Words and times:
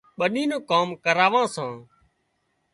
ٻنِِي 0.19 0.43
نُون 0.49 0.61
ڪام 0.69 0.87
ڪراوان 1.03 1.47
سان 1.55 1.73